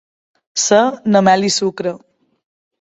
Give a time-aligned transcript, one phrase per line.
[0.63, 0.81] Ser
[1.15, 1.95] Na Mel-i-Sucre.